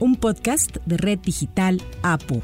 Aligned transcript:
un 0.00 0.16
podcast 0.16 0.76
de 0.86 0.96
Red 0.96 1.20
Digital 1.20 1.82
APU 2.02 2.42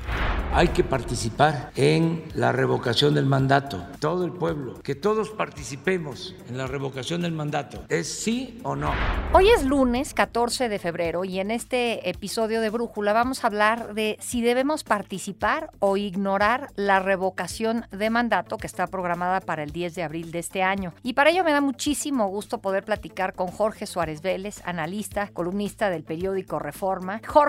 hay 0.57 0.69
que 0.69 0.85
participar 0.85 1.73
en 1.75 2.23
la 2.37 2.53
revocación 2.53 3.13
del 3.13 3.27
mandato, 3.27 3.85
todo 3.99 4.25
el 4.25 4.31
pueblo, 4.31 4.75
que 4.85 4.95
todos 4.95 5.31
participemos 5.31 6.37
en 6.49 6.57
la 6.57 6.69
revocación 6.69 7.23
del 7.23 7.33
mandato. 7.33 7.85
¿Es 7.89 8.07
sí 8.07 8.61
o 8.63 8.77
no? 8.77 8.93
Hoy 9.33 9.49
es 9.49 9.65
lunes 9.65 10.15
14 10.15 10.69
de 10.69 10.79
febrero 10.79 11.25
y 11.25 11.41
en 11.41 11.51
este 11.51 12.09
episodio 12.09 12.61
de 12.61 12.71
Brújula 12.71 13.13
vamos 13.13 13.43
a 13.43 13.49
hablar 13.49 13.95
de 13.95 14.17
si 14.21 14.43
debemos 14.43 14.85
participar 14.85 15.71
o 15.81 15.97
ignorar 15.97 16.71
la 16.77 17.01
revocación 17.01 17.87
de 17.91 18.11
mandato 18.11 18.57
que 18.57 18.69
está 18.69 18.87
programada 18.87 19.41
para 19.41 19.65
el 19.65 19.73
10 19.73 19.97
de 19.97 20.05
abril 20.05 20.31
de 20.31 20.39
este 20.39 20.63
año. 20.63 20.95
Y 21.03 21.15
para 21.15 21.31
ello 21.31 21.43
me 21.43 21.51
da 21.51 21.61
muchísimo 21.61 22.29
gusto 22.29 22.59
poder 22.59 22.85
platicar 22.85 23.35
con 23.35 23.49
Jorge 23.49 23.87
Suárez 23.87 24.23
Vélez, 24.23 24.63
analista, 24.65 25.31
columnista 25.33 25.91
del 25.91 26.05
periódico 26.05 26.61
Reforma. 26.61 27.21
Jorge, 27.27 27.44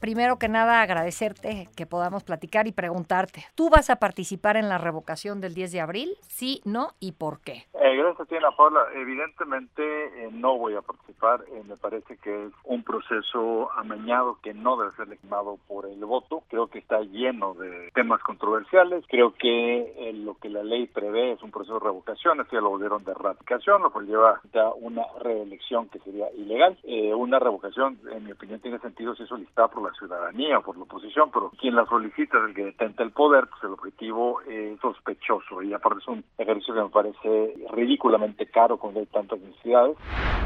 primero 0.00 0.38
que 0.38 0.48
nada 0.48 0.82
agradecerte 0.82 1.68
que 1.76 1.86
podamos 1.86 2.24
platicar 2.24 2.66
y 2.66 2.72
preguntarte, 2.72 3.44
¿tú 3.54 3.70
vas 3.70 3.90
a 3.90 3.96
participar 3.96 4.56
en 4.56 4.68
la 4.68 4.78
revocación 4.78 5.40
del 5.40 5.54
10 5.54 5.72
de 5.72 5.80
abril? 5.80 6.10
Sí, 6.28 6.60
no 6.64 6.88
y 7.00 7.12
por 7.12 7.40
qué. 7.40 7.64
Eh, 7.74 7.96
gracias, 7.96 8.28
Tina 8.28 8.50
Paula. 8.50 8.80
Evidentemente 8.94 9.82
eh, 9.82 10.30
no 10.32 10.58
voy 10.58 10.74
a 10.74 10.82
participar. 10.82 11.44
Eh, 11.52 11.62
me 11.66 11.76
parece 11.76 12.16
que 12.18 12.46
es 12.46 12.52
un 12.64 12.82
proceso 12.82 13.70
amañado 13.72 14.38
que 14.42 14.52
no 14.52 14.76
debe 14.76 14.94
ser 14.96 15.08
legitimado 15.08 15.58
por 15.66 15.86
el 15.86 16.04
voto. 16.04 16.42
Creo 16.48 16.66
que 16.66 16.78
está 16.80 17.00
lleno 17.00 17.54
de 17.54 17.90
temas 17.94 18.20
controversiales. 18.22 19.04
Creo 19.08 19.34
que 19.34 20.12
lo 20.24 20.34
que 20.34 20.48
la 20.48 20.62
ley 20.62 20.86
prevé 20.86 21.32
es 21.32 21.42
un 21.42 21.50
proceso 21.50 21.74
de 21.74 21.86
revocación. 21.86 22.38
Ya 22.50 22.60
lo 22.60 22.70
volvieron 22.70 23.04
de 23.04 23.14
ratificación, 23.14 23.82
lo 23.82 23.90
cual 23.90 24.06
lleva 24.06 24.40
ya 24.52 24.70
una 24.70 25.04
reelección 25.20 25.88
que 25.88 25.98
sería 26.00 26.30
ilegal. 26.32 26.78
una 27.16 27.38
revocación, 27.38 27.98
en 28.12 28.24
mi 28.24 28.32
opinión, 28.32 28.60
tiene 28.60 28.78
sentido 28.78 29.14
si 29.14 29.22
es 29.22 29.30
solicitada 29.38 29.68
por 29.68 29.84
la 29.84 29.92
ciudadanía 29.98 30.58
o 30.58 30.62
por 30.62 30.76
la 30.76 30.82
oposición, 30.82 31.30
pero 31.32 31.50
quien 31.58 31.76
la 31.76 31.86
solicita 31.86 32.36
el 32.38 32.52
que 32.54 32.66
detenta 32.66 33.02
el 33.02 33.12
poder, 33.12 33.48
pues 33.48 33.62
el 33.62 33.70
objetivo 33.70 34.42
es 34.42 34.78
sospechoso 34.80 35.62
y 35.62 35.72
aparte 35.72 36.00
es 36.00 36.08
un 36.08 36.22
ejercicio 36.38 36.74
que 36.74 36.82
me 36.82 36.88
parece 36.88 37.54
ridículamente 37.72 38.46
caro 38.46 38.76
con 38.78 38.94
tantas 39.06 39.38
necesidades. 39.40 39.96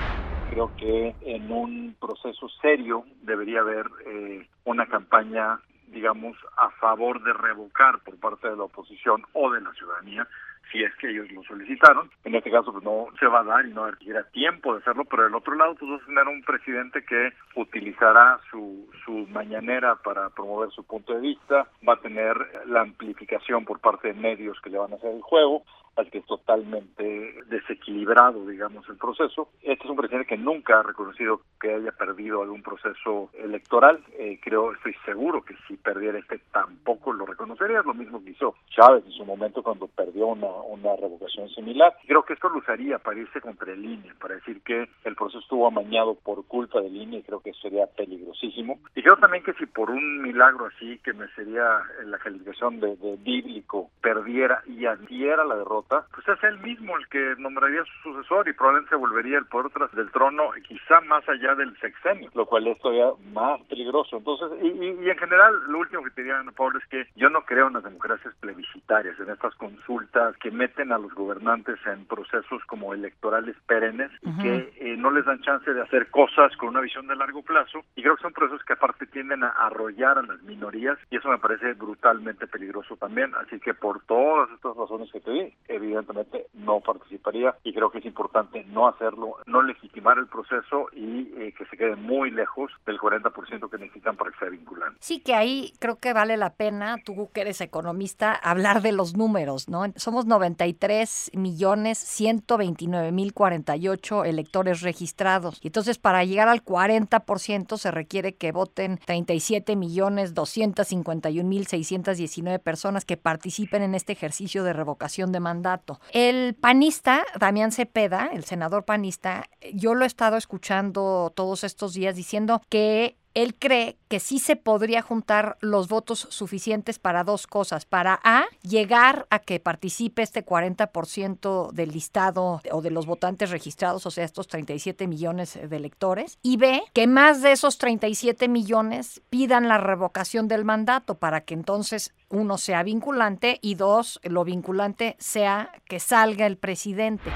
Creo 0.48 0.74
que 0.76 1.14
en 1.20 1.52
un 1.52 1.94
proceso 2.00 2.48
serio 2.62 3.04
debería 3.20 3.60
haber 3.60 3.84
eh, 4.06 4.48
una 4.64 4.86
campaña 4.86 5.60
digamos, 5.88 6.36
a 6.56 6.70
favor 6.70 7.22
de 7.22 7.32
revocar 7.32 8.00
por 8.00 8.18
parte 8.18 8.48
de 8.48 8.56
la 8.56 8.64
oposición 8.64 9.22
o 9.32 9.50
de 9.50 9.60
la 9.60 9.72
ciudadanía 9.72 10.26
si 10.72 10.82
es 10.82 10.94
que 10.96 11.10
ellos 11.10 11.30
lo 11.30 11.42
solicitaron. 11.44 12.10
En 12.24 12.34
este 12.34 12.50
caso, 12.50 12.72
pues 12.72 12.84
no 12.84 13.06
se 13.18 13.26
va 13.26 13.40
a 13.40 13.44
dar 13.44 13.66
y 13.66 13.72
no 13.72 13.84
habrá 13.84 14.24
tiempo 14.30 14.72
de 14.72 14.80
hacerlo, 14.80 15.04
pero 15.04 15.24
del 15.24 15.34
otro 15.34 15.54
lado, 15.54 15.74
pues 15.74 15.88
vamos 15.88 16.02
a 16.02 16.06
tener 16.06 16.28
un 16.28 16.42
presidente 16.42 17.04
que 17.04 17.32
utilizará 17.54 18.40
su, 18.50 18.88
su 19.04 19.26
mañanera 19.28 19.96
para 19.96 20.30
promover 20.30 20.70
su 20.70 20.82
punto 20.84 21.14
de 21.14 21.20
vista, 21.20 21.68
va 21.86 21.94
a 21.94 22.00
tener 22.00 22.36
la 22.66 22.80
amplificación 22.80 23.64
por 23.64 23.80
parte 23.80 24.08
de 24.08 24.14
medios 24.14 24.60
que 24.60 24.70
le 24.70 24.78
van 24.78 24.92
a 24.92 24.96
hacer 24.96 25.12
el 25.14 25.22
juego, 25.22 25.62
así 25.96 26.10
que 26.10 26.18
es 26.18 26.26
totalmente 26.26 27.34
desequilibrado, 27.46 28.46
digamos, 28.46 28.88
el 28.88 28.96
proceso. 28.96 29.48
Este 29.62 29.84
es 29.84 29.90
un 29.90 29.96
presidente 29.96 30.26
que 30.26 30.36
nunca 30.36 30.80
ha 30.80 30.82
reconocido 30.82 31.40
que 31.60 31.74
haya 31.74 31.92
perdido 31.92 32.42
algún 32.42 32.62
proceso 32.62 33.30
electoral. 33.34 34.02
Eh, 34.18 34.38
creo, 34.42 34.72
estoy 34.72 34.94
seguro 35.04 35.44
que 35.44 35.54
si 35.66 35.76
perdiera 35.76 36.18
este 36.18 36.40
tampoco 36.52 37.12
lo 37.12 37.26
reconocería. 37.26 37.80
Es 37.80 37.86
lo 37.86 37.94
mismo 37.94 38.22
que 38.22 38.30
hizo 38.30 38.54
Chávez 38.68 39.04
en 39.06 39.12
su 39.12 39.24
momento 39.24 39.62
cuando 39.62 39.86
perdió 39.88 40.28
una, 40.28 40.46
una 40.46 40.96
revocación 40.96 41.48
similar. 41.50 41.94
Creo 42.06 42.24
que 42.24 42.34
esto 42.34 42.48
lo 42.48 42.58
usaría 42.58 42.98
para 42.98 43.18
irse 43.20 43.40
contra 43.40 43.72
el 43.72 43.84
INE, 43.84 44.14
para 44.20 44.36
decir 44.36 44.62
que 44.62 44.88
el 45.04 45.14
proceso 45.14 45.40
estuvo 45.40 45.66
amañado 45.66 46.14
por 46.14 46.44
culpa 46.46 46.80
del 46.80 46.96
INE 46.96 47.18
y 47.18 47.22
creo 47.22 47.40
que 47.40 47.52
sería 47.54 47.86
peligrosísimo. 47.86 48.78
Y 48.94 49.02
creo 49.02 49.16
también 49.16 49.44
que 49.44 49.54
si 49.54 49.66
por 49.66 49.90
un 49.90 50.22
milagro 50.22 50.66
así, 50.66 50.98
que 50.98 51.12
me 51.12 51.28
sería 51.28 51.80
la 52.04 52.18
calificación 52.18 52.80
de, 52.80 52.96
de 52.96 53.16
bíblico, 53.16 53.90
perdiera 54.00 54.62
y 54.66 54.86
adhiera 54.86 55.44
la 55.44 55.56
derrota, 55.56 55.83
pues 55.88 56.28
es 56.28 56.44
él 56.44 56.58
mismo 56.60 56.96
el 56.96 57.06
que 57.08 57.34
nombraría 57.38 57.84
su 57.84 58.12
sucesor 58.12 58.48
y 58.48 58.52
probablemente 58.52 58.90
se 58.90 58.96
volvería 58.96 59.38
el 59.38 59.46
poder 59.46 59.70
tras 59.72 59.92
del 59.92 60.10
trono 60.10 60.50
quizá 60.66 61.00
más 61.02 61.28
allá 61.28 61.54
del 61.54 61.76
sexenio, 61.78 62.30
lo 62.34 62.46
cual 62.46 62.66
es 62.66 62.78
todavía 62.78 63.10
más 63.32 63.60
peligroso. 63.62 64.16
Entonces, 64.16 64.48
y, 64.62 64.68
y, 64.68 65.10
en 65.10 65.18
general, 65.18 65.54
lo 65.68 65.78
último 65.78 66.04
que 66.04 66.10
te 66.10 66.22
diría, 66.22 66.42
Pablo, 66.56 66.78
es 66.78 66.86
que 66.86 67.06
yo 67.16 67.28
no 67.28 67.44
creo 67.44 67.68
en 67.68 67.74
las 67.74 67.84
democracias 67.84 68.34
plebiscitarias, 68.40 69.18
en 69.20 69.30
estas 69.30 69.54
consultas 69.56 70.36
que 70.38 70.50
meten 70.50 70.92
a 70.92 70.98
los 70.98 71.12
gobernantes 71.14 71.78
en 71.86 72.06
procesos 72.06 72.64
como 72.66 72.94
electorales 72.94 73.56
perennes 73.66 74.10
y 74.22 74.42
que 74.42 74.72
eh, 74.80 74.96
no 74.96 75.10
les 75.10 75.24
dan 75.24 75.40
chance 75.42 75.72
de 75.72 75.82
hacer 75.82 76.10
cosas 76.10 76.56
con 76.56 76.70
una 76.70 76.80
visión 76.80 77.06
de 77.06 77.16
largo 77.16 77.42
plazo. 77.42 77.84
Y 77.96 78.02
creo 78.02 78.16
que 78.16 78.22
son 78.22 78.32
procesos 78.32 78.64
que 78.64 78.74
aparte 78.74 79.06
tienden 79.06 79.44
a 79.44 79.48
arrollar 79.48 80.18
a 80.18 80.22
las 80.22 80.42
minorías 80.42 80.98
y 81.10 81.16
eso 81.16 81.28
me 81.28 81.38
parece 81.38 81.72
brutalmente 81.74 82.46
peligroso 82.46 82.96
también. 82.96 83.32
Así 83.34 83.58
que 83.60 83.74
por 83.74 84.02
todas 84.04 84.50
estas 84.50 84.76
razones 84.76 85.10
que 85.12 85.20
te 85.20 85.30
di, 85.30 85.54
evidentemente 85.76 86.46
no 86.54 86.80
participaría 86.80 87.56
y 87.62 87.72
creo 87.72 87.90
que 87.90 87.98
es 87.98 88.04
importante 88.04 88.64
no 88.64 88.88
hacerlo, 88.88 89.36
no 89.46 89.62
legitimar 89.62 90.18
el 90.18 90.26
proceso 90.26 90.88
y 90.92 91.32
eh, 91.36 91.54
que 91.56 91.66
se 91.66 91.76
quede 91.76 91.96
muy 91.96 92.30
lejos 92.30 92.70
del 92.86 92.98
40% 92.98 93.70
que 93.70 93.78
necesitan 93.78 94.16
para 94.16 94.30
que 94.30 94.38
sea 94.38 94.48
vinculante. 94.48 94.96
Sí, 95.00 95.20
que 95.20 95.34
ahí 95.34 95.72
creo 95.80 95.96
que 95.96 96.12
vale 96.12 96.36
la 96.36 96.54
pena, 96.54 96.96
tú 97.04 97.30
que 97.32 97.40
eres 97.42 97.60
economista, 97.60 98.32
hablar 98.32 98.82
de 98.82 98.92
los 98.92 99.16
números, 99.16 99.68
¿no? 99.68 99.84
Somos 99.96 100.26
93 100.26 101.32
millones 101.34 101.98
129 101.98 103.12
mil 103.12 103.32
48 103.32 104.24
electores 104.24 104.82
registrados. 104.82 105.58
Y 105.62 105.68
entonces 105.68 105.98
para 105.98 106.24
llegar 106.24 106.48
al 106.48 106.64
40% 106.64 107.76
se 107.76 107.90
requiere 107.90 108.36
que 108.36 108.52
voten 108.52 108.98
37 109.04 109.76
millones 109.76 110.34
251 110.34 111.48
mil 111.48 111.66
619 111.66 112.58
personas 112.58 113.04
que 113.04 113.16
participen 113.16 113.82
en 113.82 113.94
este 113.94 114.12
ejercicio 114.12 114.64
de 114.64 114.72
revocación 114.72 115.32
de 115.32 115.40
mandato 115.40 115.63
el 116.12 116.54
panista, 116.54 117.24
Damián 117.38 117.72
Cepeda, 117.72 118.30
el 118.32 118.44
senador 118.44 118.84
panista, 118.84 119.48
yo 119.72 119.94
lo 119.94 120.04
he 120.04 120.06
estado 120.06 120.36
escuchando 120.36 121.32
todos 121.34 121.64
estos 121.64 121.94
días 121.94 122.16
diciendo 122.16 122.62
que 122.68 123.16
él 123.34 123.56
cree 123.56 123.98
que 124.08 124.20
sí 124.20 124.38
se 124.38 124.56
podría 124.56 125.02
juntar 125.02 125.56
los 125.60 125.88
votos 125.88 126.28
suficientes 126.30 126.98
para 126.98 127.24
dos 127.24 127.46
cosas. 127.46 127.84
Para 127.84 128.20
A, 128.22 128.44
llegar 128.62 129.26
a 129.30 129.40
que 129.40 129.60
participe 129.60 130.22
este 130.22 130.46
40% 130.46 131.72
del 131.72 131.90
listado 131.90 132.62
o 132.70 132.82
de 132.82 132.90
los 132.90 133.06
votantes 133.06 133.50
registrados, 133.50 134.06
o 134.06 134.10
sea, 134.10 134.24
estos 134.24 134.46
37 134.48 135.06
millones 135.06 135.58
de 135.60 135.76
electores. 135.76 136.38
Y 136.42 136.56
B, 136.56 136.82
que 136.92 137.06
más 137.06 137.42
de 137.42 137.52
esos 137.52 137.78
37 137.78 138.48
millones 138.48 139.20
pidan 139.30 139.68
la 139.68 139.78
revocación 139.78 140.48
del 140.48 140.64
mandato 140.64 141.16
para 141.16 141.42
que 141.42 141.54
entonces 141.54 142.14
uno 142.28 142.56
sea 142.56 142.82
vinculante 142.82 143.58
y 143.62 143.74
dos, 143.74 144.20
lo 144.22 144.44
vinculante 144.44 145.16
sea 145.18 145.70
que 145.86 146.00
salga 146.00 146.46
el 146.46 146.56
presidente. 146.56 147.30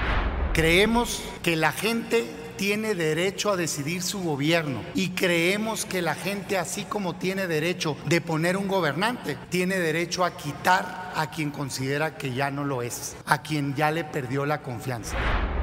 Creemos 0.53 1.21
que 1.43 1.55
la 1.55 1.71
gente 1.71 2.25
tiene 2.59 2.93
derecho 2.93 3.51
a 3.51 3.55
decidir 3.55 4.01
su 4.01 4.19
gobierno. 4.19 4.81
Y 4.93 5.11
creemos 5.11 5.85
que 5.85 6.01
la 6.01 6.13
gente, 6.13 6.57
así 6.57 6.83
como 6.83 7.15
tiene 7.15 7.47
derecho 7.47 7.95
de 8.05 8.19
poner 8.19 8.57
un 8.57 8.67
gobernante, 8.67 9.37
tiene 9.49 9.79
derecho 9.79 10.25
a 10.25 10.35
quitar 10.35 11.08
a 11.19 11.29
quien 11.29 11.51
considera 11.51 12.15
que 12.15 12.33
ya 12.33 12.49
no 12.49 12.63
lo 12.63 12.81
es, 12.81 13.21
a 13.27 13.41
quien 13.41 13.75
ya 13.75 13.91
le 13.91 14.05
perdió 14.05 14.45
la 14.45 14.61
confianza. 14.61 15.17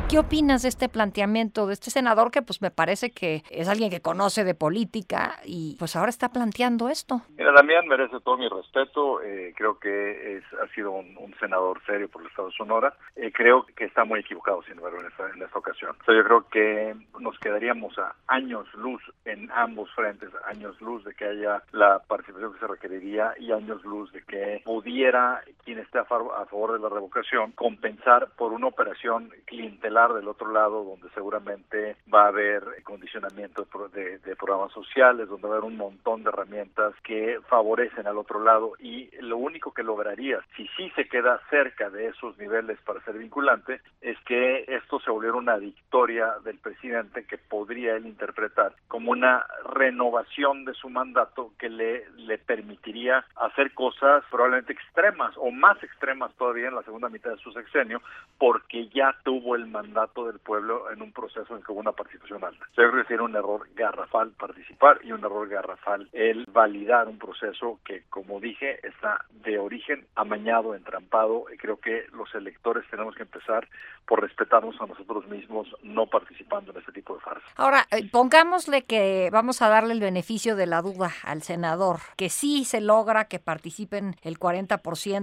¿Qué 0.08 0.20
opinas 0.20 0.62
de 0.62 0.69
este 0.69 0.88
planteamiento 0.88 1.67
de 1.67 1.73
este 1.73 1.91
senador 1.91 2.31
que 2.31 2.41
pues 2.41 2.62
me 2.62 2.70
parece 2.70 3.11
que 3.11 3.43
es 3.50 3.69
alguien 3.69 3.91
que 3.91 4.00
conoce 4.00 4.44
de 4.44 4.55
política 4.55 5.35
y 5.44 5.75
pues 5.81 5.97
ahora 5.97 6.11
está 6.11 6.29
planteando 6.29 6.88
esto? 6.88 7.23
Mira, 7.37 7.50
Damián 7.50 7.88
merece 7.88 8.20
todo 8.20 8.37
mi 8.37 8.49
respeto, 8.49 9.20
eh, 9.23 9.53
creo 9.56 9.81
que 9.81 10.37
es, 10.37 10.44
ha 10.62 10.73
sido 10.75 10.93
un, 10.93 11.17
senador 11.41 11.82
serio 11.85 12.08
por 12.08 12.23
el 12.23 12.29
Estado 12.29 12.49
de 12.49 12.55
Sonora, 12.55 12.94
eh, 13.17 13.32
creo 13.32 13.67
que 13.67 13.85
está 13.85 14.05
muy 14.05 14.20
equivocado 14.20 14.62
sin 14.62 14.75
embargo 14.75 15.00
en 15.00 15.06
esta, 15.08 15.29
en 15.29 15.43
esta 15.43 15.58
ocasión. 15.58 15.97
yo 16.06 16.25
creo 16.25 16.49
que 16.49 16.94
nos 17.19 17.37
quedaríamos 17.41 17.99
a 17.99 18.14
años 18.29 18.73
luz 18.75 19.03
en 19.25 19.50
ambos 19.50 19.91
frentes, 19.93 20.31
años 20.47 20.81
luz 20.81 21.05
de 21.05 21.14
que 21.14 21.25
haya 21.25 21.62
la 21.73 21.99
participación 21.99 22.53
que 22.55 22.61
se 22.61 22.67
requeriría 22.69 23.35
y 23.41 23.50
años 23.50 23.85
luz 23.85 24.12
de 24.12 24.23
que 24.23 24.62
pudiera 24.64 25.43
quien 25.64 25.78
esté 25.78 25.98
a, 25.98 26.04
favor 26.04 26.72
de 26.72 26.78
la 26.78 26.88
revocación 26.88 27.52
compensar 27.52 28.28
por 28.37 28.52
una 28.52 28.69
operación 28.69 29.31
clientelar 29.44 30.14
del 30.14 30.28
otro 30.28 30.50
lado, 30.52 30.84
donde 30.84 31.08
seguramente 31.10 31.96
va 32.12 32.25
a 32.25 32.28
haber 32.28 32.82
condicionamiento 32.84 33.66
de, 33.93 34.19
de, 34.19 34.37
programas 34.37 34.72
sociales, 34.72 35.28
donde 35.28 35.48
va 35.48 35.54
a 35.54 35.58
haber 35.58 35.70
un 35.70 35.76
montón 35.76 36.22
de 36.22 36.28
herramientas 36.28 36.94
que 37.02 37.40
favorecen 37.48 38.06
al 38.06 38.19
otro 38.19 38.43
lado 38.43 38.72
y 38.78 39.10
lo 39.20 39.37
único 39.37 39.72
que 39.72 39.82
lograría, 39.82 40.40
si 40.56 40.66
sí 40.76 40.90
se 40.94 41.08
queda 41.08 41.40
cerca 41.50 41.90
de 41.90 42.08
esos 42.08 42.37
niveles 42.38 42.78
para 42.82 43.02
ser 43.02 43.19
vinculante, 43.19 43.81
es 44.00 44.19
que 44.20 44.64
esto 44.69 45.00
se 45.00 45.10
volviera 45.10 45.37
una 45.37 45.56
victoria 45.56 46.34
del 46.44 46.58
presidente 46.58 47.25
que 47.26 47.38
podría 47.38 47.96
él 47.96 48.06
interpretar 48.06 48.75
como 48.88 49.12
una 49.12 49.44
renovación 49.64 50.64
de 50.64 50.75
su 50.75 50.88
mandato 50.90 51.52
que 51.58 51.69
le, 51.69 52.08
le 52.16 52.38
permitiría 52.38 53.25
hacer 53.37 53.72
cosas 53.75 54.25
probablemente 54.31 54.72
extremas 54.72 55.25
o 55.37 55.50
más 55.50 55.82
extremas 55.82 56.32
todavía 56.34 56.69
en 56.69 56.75
la 56.75 56.82
segunda 56.82 57.08
mitad 57.08 57.31
de 57.31 57.38
su 57.38 57.52
sexenio, 57.52 58.00
porque 58.38 58.88
ya 58.88 59.14
tuvo 59.25 59.56
el 59.56 59.67
mandato 59.67 60.26
del 60.26 60.38
pueblo 60.38 60.90
en 60.93 61.02
un 61.02 61.12
proceso 61.12 61.56
en 61.56 61.62
que 61.62 61.73
hubo 61.73 61.81
una 61.81 61.93
participación 61.93 62.44
alta. 62.44 62.67
Yo 62.76 62.90
creo 62.90 63.05
que 63.05 63.17
un 63.23 63.37
error 63.37 63.69
garrafal 63.75 64.31
participar 64.32 65.00
y 65.02 65.12
un 65.12 65.20
error 65.25 65.49
garrafal 65.49 66.08
el 66.12 66.44
validar 66.46 67.08
un 67.08 67.19
proceso 67.19 67.81
que, 67.84 68.05
como 68.11 68.40
dije, 68.40 68.87
está 68.87 69.25
de 69.44 69.58
origen 69.58 70.06
amañado, 70.14 70.75
entrampado. 70.75 71.46
Y 71.52 71.56
creo 71.56 71.79
que 71.79 72.06
los 72.12 72.34
electores 72.34 72.84
tenemos 72.90 73.14
que 73.14 73.22
empezar 73.22 73.69
por 74.06 74.22
respetarnos 74.22 74.81
a 74.81 74.87
nosotros 74.87 75.26
mismos, 75.26 75.69
no 75.82 76.06
participando 76.06 76.72
en 76.72 76.79
este 76.79 76.93
tipo 76.93 77.14
de 77.14 77.20
farsas. 77.20 77.50
Ahora, 77.56 77.87
eh, 77.90 78.08
pongámosle 78.11 78.82
que 78.82 79.29
vamos 79.32 79.62
a 79.62 79.69
darle 79.69 79.94
el 79.94 80.00
beneficio 80.00 80.56
de 80.56 80.67
la 80.67 80.82
duda 80.82 81.12
al 81.25 81.43
senador, 81.43 81.99
que 82.17 82.29
sí 82.29 82.64
se 82.64 82.81
logra 82.81 83.26
que 83.26 83.38
participen 83.38 84.17
el 84.22 84.38
40% 84.38 85.15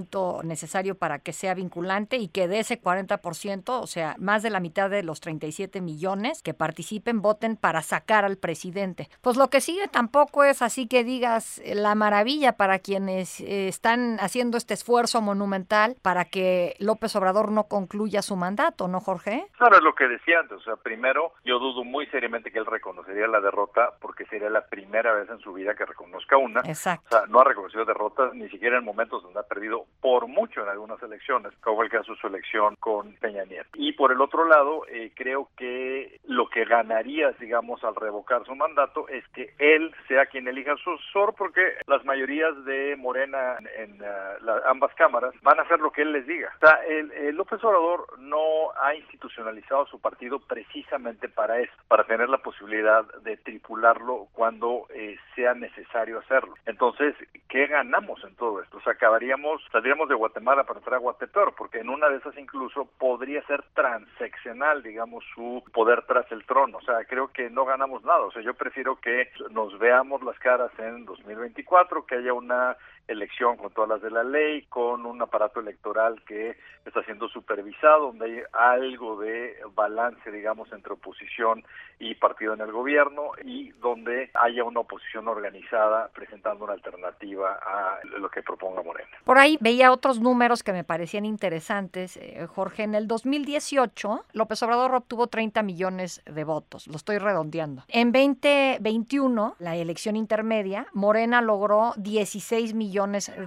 necesario 0.44 0.96
para 0.96 1.20
que 1.20 1.34
sea 1.34 1.54
vinculante 1.54 2.18
y 2.18 2.28
que 2.28 2.48
de 2.48 2.60
ese 2.60 2.82
40%, 2.82 3.82
o 3.82 3.88
sea, 3.88 4.16
más 4.18 4.44
de 4.44 4.50
la 4.50 4.60
mitad 4.60 4.90
de 4.90 5.04
los 5.04 5.22
37 5.22 5.82
millones 5.82 6.42
que 6.42 6.54
participen 6.54 7.22
voten 7.22 7.56
para 7.56 7.82
sacar 7.82 8.26
al 8.26 8.38
presidente. 8.38 9.10
Pues 9.22 9.38
lo 9.38 9.50
que 9.50 9.62
sigue 9.62 9.88
tampoco 9.88 10.44
es 10.44 10.62
así 10.62 10.88
que 10.88 11.04
digas 11.04 11.60
eh, 11.60 11.76
la 11.76 11.96
maravilla 11.96 12.54
para 12.54 12.80
quienes 12.80 13.40
eh, 13.42 13.68
están 13.68 14.18
haciendo 14.20 14.58
este 14.58 14.74
esfuerzo 14.74 15.22
monumental 15.22 15.96
para 16.02 16.26
que 16.26 16.76
López 16.80 17.16
Obrador 17.16 17.52
no 17.52 17.66
concluya 17.66 18.22
su 18.22 18.36
mandato, 18.36 18.88
¿no, 18.88 19.00
Jorge? 19.00 19.46
Claro, 19.58 19.78
es 19.78 19.84
lo 19.84 19.96
que 19.96 20.08
decía 20.08 20.40
antes. 20.40 20.58
O 20.58 20.62
sea, 20.62 20.76
primero, 20.76 21.34
yo 21.46 21.60
dudo 21.60 21.84
muy 21.84 22.06
seriamente 22.08 22.52
que 22.52 22.60
él 22.60 22.66
reconocería 22.66 23.28
la 23.28 23.40
derrota 23.40 23.94
porque 24.00 24.26
sería 24.26 24.50
la 24.50 24.66
primera 24.66 25.14
vez 25.14 25.30
en 25.30 25.40
su 25.40 25.54
vida 25.54 25.76
que 25.76 25.86
reconozca 25.86 26.38
una. 26.38 26.62
Exacto. 26.62 27.16
O 27.16 27.20
sea, 27.20 27.28
no 27.28 27.40
ha 27.40 27.44
reconocido 27.44 27.86
derrotas 27.86 28.34
ni 28.34 28.50
siquiera 28.50 28.78
en 28.78 28.84
momentos 28.84 29.24
donde 29.24 29.40
ha 29.40 29.44
perdido 29.44 29.83
por 30.02 30.28
mucho 30.28 30.62
en 30.62 30.70
algunas 30.70 31.02
elecciones, 31.02 31.54
como 31.62 31.84
el 31.84 31.90
caso 31.90 32.14
de 32.14 32.20
su 32.20 32.28
elección 32.28 32.76
con 32.80 33.14
Peña 33.16 33.46
Nieto. 33.46 33.70
Y 33.76 33.94
por 33.94 34.12
el 34.12 34.22
otro 34.22 34.46
lado, 34.46 34.82
eh, 34.90 35.12
creo 35.16 35.50
que 35.58 36.20
lo 36.26 36.50
que 36.50 36.66
ganaría, 36.66 37.32
digamos, 37.40 37.84
al 37.84 37.96
revocar 37.96 38.46
su 38.46 38.56
mandato 38.56 39.08
es 39.08 39.28
que 39.30 39.54
él 39.60 39.94
sea 40.08 40.26
quien 40.26 40.48
elija 40.48 40.76
su 40.78 40.98
sucesor, 40.98 41.34
porque 41.38 41.62
las 41.88 42.04
mayorías 42.06 42.66
de 42.66 42.96
Morena 42.98 43.58
en, 43.78 44.02
uh, 44.02 44.52
ambas 44.68 44.94
cámaras 44.96 45.34
van 45.42 45.60
a 45.60 45.64
hacer 45.64 45.80
lo 45.80 45.92
que 45.92 46.02
él 46.02 46.12
les 46.12 46.28
diga. 46.28 46.52
O 46.58 46.66
sea, 46.66 46.84
el, 46.86 47.36
López 47.36 47.64
Obrador 47.64 48.20
no 48.20 48.72
ha 48.82 48.96
institucionalizado 48.96 49.86
su 49.88 50.00
partido 50.00 50.40
precisamente 50.40 51.30
para 51.30 51.60
eso, 51.60 51.74
para 51.88 52.04
tener 52.06 52.30
la 52.30 52.38
posibilidad 52.38 53.06
de 53.24 53.38
tripularlo 53.38 54.28
cuando 54.34 54.86
eh, 54.90 55.18
sea 55.36 55.54
necesario 55.54 56.20
hacerlo. 56.20 56.54
Entonces, 56.66 57.16
¿qué 57.50 57.68
ganamos 57.68 58.24
en 58.24 58.36
todo 58.36 58.62
esto? 58.62 58.78
O 58.78 58.82
sea, 58.82 58.94
acabaríamos, 58.94 59.62
saldríamos 59.74 60.08
de 60.08 60.16
Guatemala 60.16 60.64
para 60.64 60.80
entrar 60.80 60.96
a 60.96 61.00
Guatepeor, 61.00 61.54
porque 61.58 61.80
en 61.80 61.90
una 61.90 62.08
de 62.08 62.18
esas 62.18 62.38
incluso 62.38 62.88
podría 62.98 63.46
ser 63.48 63.62
transexual 63.74 64.44
digamos, 64.84 65.24
su 65.34 65.64
poder 65.74 66.04
tras 66.06 66.32
el 66.32 66.46
trono. 66.46 66.78
O 66.78 66.82
sea, 66.82 67.04
creo 67.06 67.30
que 67.30 67.50
no 67.50 67.66
ganamos 67.66 68.04
nada. 68.04 68.22
O 68.22 68.32
sea, 68.32 68.42
yo 68.42 68.54
prefiero 68.54 68.96
que 68.98 69.30
nos 69.52 69.78
veamos 69.80 70.22
las 70.24 70.38
caras 70.40 70.72
en 70.78 71.06
2024, 71.06 72.06
que 72.06 72.16
haya 72.16 72.34
una 72.34 72.78
elección 73.08 73.58
con 73.58 73.72
todas 73.72 73.90
las 73.90 74.02
de 74.02 74.12
la 74.12 74.24
ley, 74.24 74.64
con 74.64 75.06
un 75.06 75.22
aparato 75.22 75.60
electoral 75.60 76.22
que 76.26 76.58
está 76.86 77.04
siendo 77.04 77.28
supervisado, 77.30 78.08
donde 78.08 78.26
hay 78.26 78.42
algo 78.54 79.20
de 79.20 79.58
balance, 79.74 80.32
digamos, 80.32 80.72
entre 80.72 80.94
oposición 80.94 81.64
y 82.00 82.16
partido 82.16 82.54
en 82.54 82.62
el 82.62 82.72
gobierno 82.72 83.32
y 83.44 83.72
donde 83.74 84.30
haya 84.34 84.64
una 84.64 84.82
oposición 84.82 85.28
organizada 85.28 86.10
presentando 86.14 86.66
una 86.66 86.74
alternativa 86.74 87.60
a 87.62 88.00
lo 88.18 88.30
que 88.30 88.42
proponga 88.42 88.84
Morena. 88.84 89.10
Por 89.24 89.38
ahí 89.38 89.58
veía 89.62 89.92
otros 89.92 90.20
números 90.20 90.64
que 90.64 90.74
me 90.74 90.84
parecían 90.84 91.26
interesantes, 91.26 92.18
eh, 92.18 92.46
Jorge. 92.48 92.84
En 92.84 92.96
el 92.96 93.08
2018, 93.08 94.26
López 94.34 94.64
Obrador 94.64 94.94
obtuvo 94.96 95.28
30 95.28 95.64
millones 95.64 96.22
de 96.26 96.44
votos, 96.44 96.88
lo 96.88 96.96
estoy 96.96 97.18
redondeando. 97.18 97.84
En 97.88 98.12
2021, 98.12 99.56
la 99.60 99.76
elección 99.76 100.16
intermedia, 100.16 100.88
Morena 100.94 101.42
logró 101.42 101.94
16 101.98 102.74
millones 102.74 102.93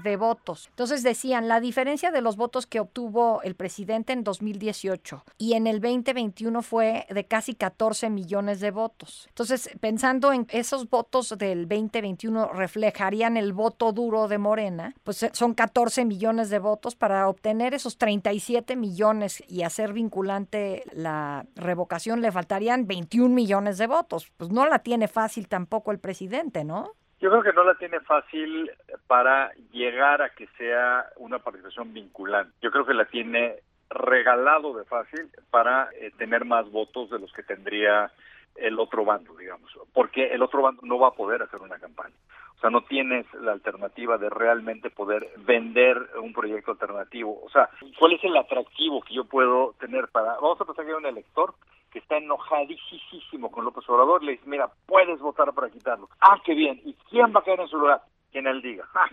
de 0.02 0.16
votos. 0.16 0.66
Entonces 0.70 1.02
decían, 1.02 1.48
la 1.48 1.60
diferencia 1.60 2.10
de 2.10 2.20
los 2.20 2.37
votos 2.37 2.66
que 2.66 2.81
obtuvo 2.81 3.40
el 3.43 3.54
presidente 3.54 4.12
en 4.12 4.25
2018 4.25 5.25
y 5.38 5.54
en 5.54 5.66
el 5.66 5.81
2021 5.81 6.62
fue 6.62 7.06
de 7.10 7.25
casi 7.25 7.54
14 7.54 8.10
millones 8.10 8.60
de 8.60 8.70
votos. 8.70 9.26
Entonces, 9.28 9.70
pensando 9.81 10.32
en 10.32 10.46
esos 10.50 10.88
votos 10.88 11.34
del 11.38 11.69
2021 11.69 12.52
reflejarían 12.52 13.37
el 13.37 13.52
voto 13.52 13.93
duro 13.93 14.28
de 14.28 14.38
Morena, 14.38 14.94
pues 15.04 15.22
eh, 15.22 15.31
son 15.32 15.54
14 15.54 16.04
millones 16.04 16.50
de 16.50 16.58
votos 16.58 16.94
para 16.94 17.28
obtener 17.28 17.75
esos 17.75 17.99
37 17.99 18.76
millones 18.76 19.42
y 19.49 19.62
hacer 19.62 19.92
vinculante 19.92 20.84
la 20.92 21.46
revocación 21.54 22.20
le 22.20 22.32
faltarían 22.32 22.87
21 22.87 23.34
millones 23.34 23.78
de 23.78 23.87
votos. 23.87 24.32
Pues 24.37 24.50
no 24.50 24.66
la 24.66 24.81
tiene 24.81 25.08
fácil 25.08 25.49
tampoco 25.49 25.92
el 25.92 25.99
presidente, 25.99 26.64
¿no? 26.64 26.92
Yo 27.20 27.30
creo 27.30 27.42
que 27.42 27.52
no 27.52 27.64
la 27.64 27.74
tiene 27.74 28.00
fácil 28.00 28.70
para 29.06 29.52
llegar 29.72 30.20
a 30.20 30.30
que 30.30 30.46
sea 30.58 31.06
una 31.16 31.38
participación 31.38 31.92
vinculante. 31.94 32.52
Yo 32.60 32.70
creo 32.70 32.84
que 32.84 32.94
la 32.94 33.06
tiene 33.06 33.56
regalado 33.88 34.75
de 34.76 34.85
fácil 34.85 35.30
para 35.50 35.88
eh, 35.94 36.11
tener 36.18 36.44
más 36.44 36.70
votos 36.70 37.08
de 37.11 37.18
los 37.18 37.32
que 37.32 37.42
tendría 37.42 38.11
el 38.56 38.78
otro 38.78 39.04
bando, 39.04 39.35
digamos, 39.37 39.70
porque 39.92 40.28
el 40.32 40.42
otro 40.42 40.62
bando 40.62 40.82
no 40.85 40.99
va 40.99 41.08
a 41.08 41.14
poder 41.14 41.42
hacer 41.42 41.61
una 41.61 41.78
campaña. 41.78 42.14
O 42.56 42.61
sea, 42.61 42.70
no 42.70 42.82
tienes 42.85 43.26
la 43.35 43.52
alternativa 43.52 44.16
de 44.16 44.30
realmente 44.30 44.88
poder 44.88 45.28
vender 45.38 45.99
un 46.23 46.32
proyecto 46.32 46.73
alternativo. 46.73 47.38
O 47.44 47.50
sea, 47.50 47.68
¿cuál 47.99 48.14
es 48.14 48.25
el 48.25 48.35
atractivo 48.37 49.02
que 49.02 49.14
yo 49.14 49.25
puedo 49.25 49.75
tener 49.78 50.08
para... 50.08 50.35
Vamos 50.37 50.58
a 50.61 50.64
pensar 50.64 50.87
que 50.87 50.92
hay 50.92 50.96
un 50.96 51.06
elector 51.06 51.54
que 51.90 51.99
está 51.99 52.19
enojadísimo 52.19 53.50
con 53.50 53.64
López 53.64 53.88
Obrador, 53.88 54.23
le 54.23 54.33
dice, 54.33 54.45
mira, 54.47 54.71
puedes 54.87 55.19
votar 55.21 55.52
para 55.52 55.71
quitarlo. 55.71 56.09
Ah, 56.21 56.40
qué 56.45 56.55
bien. 56.55 56.81
¿Y 56.85 56.95
quién 57.11 57.35
va 57.35 57.40
a 57.40 57.45
caer 57.45 57.61
en 57.61 57.69
su 57.69 57.78
lugar? 57.78 58.02
quien 58.37 58.47
él 58.47 58.61
diga, 58.61 58.85
ah, 58.95 59.09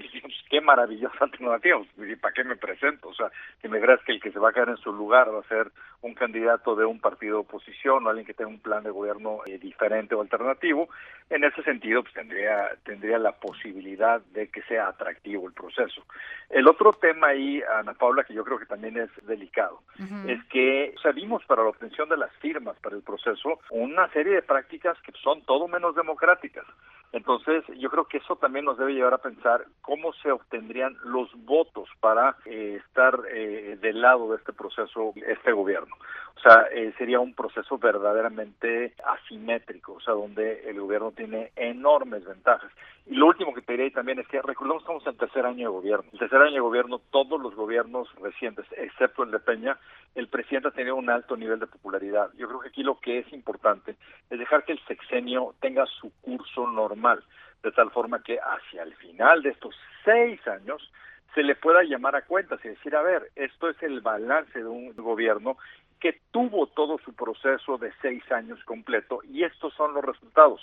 qué 0.49 0.59
maravillosa 0.59 1.15
alternativa, 1.21 1.79
¿y 1.97 2.15
para 2.17 2.33
qué 2.33 2.43
me 2.43 2.57
presento? 2.57 3.07
O 3.07 3.13
sea, 3.13 3.31
que 3.61 3.69
me 3.69 3.79
creas 3.79 4.01
que 4.03 4.11
el 4.11 4.21
que 4.21 4.33
se 4.33 4.39
va 4.39 4.49
a 4.49 4.51
quedar 4.51 4.67
en 4.67 4.77
su 4.77 4.91
lugar 4.91 5.33
va 5.33 5.39
a 5.39 5.47
ser 5.47 5.71
un 6.01 6.13
candidato 6.13 6.75
de 6.75 6.83
un 6.83 6.99
partido 6.99 7.35
de 7.35 7.41
oposición 7.43 8.05
o 8.05 8.09
alguien 8.09 8.27
que 8.27 8.33
tenga 8.33 8.49
un 8.49 8.59
plan 8.59 8.83
de 8.83 8.89
gobierno 8.89 9.39
eh, 9.45 9.57
diferente 9.59 10.13
o 10.13 10.19
alternativo, 10.19 10.89
en 11.33 11.43
ese 11.43 11.63
sentido 11.63 12.03
pues 12.03 12.13
tendría 12.13 12.69
tendría 12.83 13.17
la 13.17 13.31
posibilidad 13.31 14.21
de 14.33 14.49
que 14.49 14.61
sea 14.63 14.87
atractivo 14.87 15.47
el 15.47 15.53
proceso. 15.53 16.03
El 16.49 16.67
otro 16.67 16.93
tema 16.93 17.27
ahí, 17.27 17.61
Ana 17.79 17.93
Paula, 17.93 18.23
que 18.23 18.33
yo 18.33 18.43
creo 18.43 18.59
que 18.59 18.65
también 18.65 18.97
es 18.97 19.09
delicado, 19.25 19.81
es 20.27 20.43
que 20.45 20.93
o 20.95 21.39
para 21.47 21.63
la 21.63 21.69
obtención 21.69 22.09
de 22.09 22.17
las 22.17 22.31
firmas 22.37 22.77
para 22.79 22.95
el 22.95 23.01
proceso 23.01 23.59
una 23.71 24.07
serie 24.09 24.33
de 24.33 24.41
prácticas 24.41 24.97
que 25.01 25.11
son 25.23 25.41
todo 25.41 25.67
menos 25.67 25.95
democráticas. 25.95 26.65
Entonces, 27.11 27.63
yo 27.77 27.91
creo 27.91 28.05
que 28.05 28.17
eso 28.17 28.35
también 28.35 28.65
nos 28.65 28.77
debe 28.77 28.93
llevar 28.93 29.13
a 29.13 29.19
pensar 29.19 29.65
cómo 29.81 30.13
se 30.13 30.31
obtendrían 30.31 30.97
los 31.03 31.29
votos 31.45 31.87
para 31.99 32.37
eh, 32.45 32.81
estar 32.83 33.19
eh, 33.31 33.77
del 33.79 34.01
lado 34.01 34.31
de 34.31 34.37
este 34.37 34.51
proceso, 34.51 35.13
este 35.27 35.51
gobierno. 35.51 35.95
O 36.35 36.39
sea, 36.39 36.67
eh, 36.73 36.93
sería 36.97 37.19
un 37.19 37.33
proceso 37.33 37.77
verdaderamente 37.77 38.93
asimétrico, 39.05 39.93
o 39.93 40.01
sea, 40.01 40.13
donde 40.13 40.69
el 40.69 40.79
gobierno 40.79 41.11
tiene 41.11 41.51
enormes 41.55 42.25
ventajas. 42.25 42.71
Y 43.05 43.15
lo 43.15 43.27
último 43.27 43.53
que 43.53 43.61
te 43.61 43.73
diré 43.73 43.91
también 43.91 44.19
es 44.19 44.27
que 44.27 44.41
recordemos 44.41 44.81
que 44.81 44.93
estamos 44.93 45.07
en 45.07 45.17
tercer 45.17 45.45
año 45.45 45.69
de 45.69 45.73
gobierno. 45.73 46.05
En 46.11 46.19
tercer 46.19 46.41
año 46.41 46.53
de 46.53 46.59
gobierno, 46.59 46.99
todos 47.11 47.39
los 47.41 47.55
gobiernos 47.55 48.13
recientes, 48.15 48.65
excepto 48.77 49.23
el 49.23 49.31
de 49.31 49.39
Peña, 49.39 49.77
el 50.15 50.27
presidente 50.27 50.69
ha 50.69 50.71
tenido 50.71 50.95
un 50.95 51.09
alto 51.09 51.37
nivel 51.37 51.59
de 51.59 51.67
popularidad. 51.67 52.29
Yo 52.35 52.47
creo 52.47 52.59
que 52.59 52.69
aquí 52.69 52.83
lo 52.83 52.99
que 52.99 53.19
es 53.19 53.33
importante 53.33 53.95
es 54.29 54.39
dejar 54.39 54.63
que 54.63 54.73
el 54.73 54.85
sexenio 54.85 55.53
tenga 55.61 55.85
su 55.85 56.11
curso 56.21 56.67
normal, 56.67 57.23
de 57.61 57.71
tal 57.71 57.91
forma 57.91 58.21
que 58.21 58.39
hacia 58.39 58.83
el 58.83 58.95
final 58.95 59.43
de 59.43 59.49
estos 59.49 59.75
seis 60.03 60.45
años 60.47 60.91
se 61.33 61.43
le 61.43 61.55
pueda 61.55 61.83
llamar 61.83 62.15
a 62.15 62.21
cuentas 62.21 62.59
y 62.63 62.69
decir, 62.69 62.95
a 62.95 63.01
ver, 63.01 63.31
esto 63.35 63.69
es 63.69 63.81
el 63.81 64.01
balance 64.01 64.59
de 64.59 64.67
un 64.67 64.95
gobierno 64.95 65.57
que 66.03 66.19
tuvo 66.31 66.67
todo 66.67 66.97
su 66.97 67.13
proceso 67.13 67.77
de 67.77 67.89
seis 68.01 68.29
años 68.29 68.61
completo 68.65 69.21
y 69.23 69.45
estos 69.45 69.73
son 69.73 69.93
los 69.93 70.03
resultados 70.03 70.59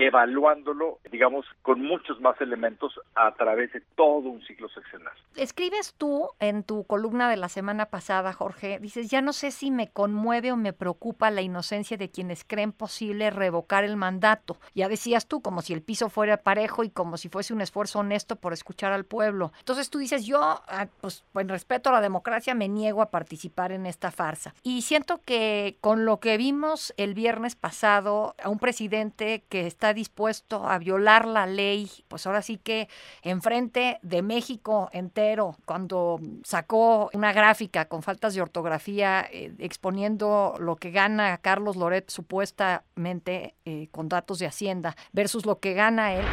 evaluándolo, 0.00 0.98
digamos, 1.10 1.44
con 1.62 1.82
muchos 1.82 2.20
más 2.20 2.40
elementos 2.40 2.98
a 3.14 3.32
través 3.34 3.72
de 3.72 3.82
todo 3.96 4.30
un 4.30 4.42
ciclo 4.42 4.68
seccional. 4.70 5.12
Escribes 5.36 5.94
tú 5.96 6.28
en 6.38 6.64
tu 6.64 6.84
columna 6.84 7.28
de 7.28 7.36
la 7.36 7.48
semana 7.48 7.86
pasada, 7.86 8.32
Jorge, 8.32 8.78
dices, 8.80 9.10
ya 9.10 9.20
no 9.20 9.32
sé 9.32 9.50
si 9.50 9.70
me 9.70 9.90
conmueve 9.90 10.52
o 10.52 10.56
me 10.56 10.72
preocupa 10.72 11.30
la 11.30 11.42
inocencia 11.42 11.96
de 11.96 12.10
quienes 12.10 12.44
creen 12.44 12.72
posible 12.72 13.30
revocar 13.30 13.84
el 13.84 13.96
mandato. 13.96 14.56
Ya 14.74 14.88
decías 14.88 15.26
tú, 15.26 15.42
como 15.42 15.62
si 15.62 15.72
el 15.72 15.82
piso 15.82 16.08
fuera 16.08 16.38
parejo 16.38 16.82
y 16.82 16.90
como 16.90 17.16
si 17.16 17.28
fuese 17.28 17.52
un 17.52 17.60
esfuerzo 17.60 18.00
honesto 18.00 18.36
por 18.36 18.52
escuchar 18.52 18.92
al 18.92 19.04
pueblo. 19.04 19.52
Entonces 19.58 19.90
tú 19.90 19.98
dices, 19.98 20.24
yo, 20.24 20.40
ah, 20.42 20.88
pues, 21.00 21.24
en 21.34 21.48
respeto 21.48 21.90
a 21.90 21.92
la 21.92 22.00
democracia, 22.00 22.54
me 22.54 22.68
niego 22.68 23.02
a 23.02 23.10
participar 23.10 23.72
en 23.72 23.86
esta 23.86 24.10
farsa. 24.10 24.54
Y 24.62 24.82
siento 24.82 25.20
que 25.24 25.76
con 25.80 26.04
lo 26.04 26.20
que 26.20 26.36
vimos 26.36 26.94
el 26.96 27.14
viernes 27.14 27.54
pasado, 27.54 28.34
a 28.42 28.48
un 28.48 28.58
presidente 28.58 29.44
que 29.48 29.66
está 29.66 29.89
dispuesto 29.94 30.66
a 30.68 30.78
violar 30.78 31.26
la 31.26 31.46
ley, 31.46 31.90
pues 32.08 32.26
ahora 32.26 32.42
sí 32.42 32.58
que 32.58 32.88
enfrente 33.22 33.98
de 34.02 34.22
México 34.22 34.88
entero, 34.92 35.56
cuando 35.64 36.20
sacó 36.44 37.10
una 37.12 37.32
gráfica 37.32 37.86
con 37.86 38.02
faltas 38.02 38.34
de 38.34 38.42
ortografía 38.42 39.26
eh, 39.32 39.52
exponiendo 39.58 40.54
lo 40.58 40.76
que 40.76 40.90
gana 40.90 41.38
Carlos 41.38 41.76
Loret 41.76 42.10
supuestamente 42.10 43.54
eh, 43.64 43.88
con 43.90 44.08
datos 44.08 44.38
de 44.38 44.46
Hacienda 44.46 44.96
versus 45.12 45.46
lo 45.46 45.58
que 45.58 45.74
gana 45.74 46.14
él. 46.14 46.24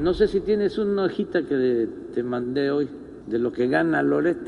No 0.00 0.14
sé 0.14 0.28
si 0.28 0.40
tienes 0.40 0.78
una 0.78 1.04
hojita 1.04 1.42
que 1.42 1.88
te 2.14 2.22
mandé 2.22 2.70
hoy 2.70 2.88
de 3.26 3.38
lo 3.38 3.52
que 3.52 3.68
gana 3.68 4.02
Loret. 4.02 4.38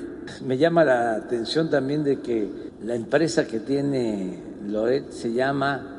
Me 0.45 0.59
llama 0.59 0.85
la 0.85 1.15
atención 1.15 1.71
también 1.71 2.05
de 2.05 2.21
que 2.21 2.49
la 2.83 2.95
empresa 2.95 3.47
que 3.47 3.61
tiene 3.61 4.43
Loret 4.67 5.11
se 5.11 5.33
llama 5.33 5.97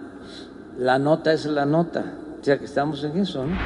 la 0.78 1.00
nota 1.00 1.34
es 1.34 1.46
la 1.46 1.66
nota. 1.66 2.14
Que 2.56 2.64
estamos 2.64 3.04
en 3.04 3.20
eso, 3.20 3.46
¿no? 3.46 3.58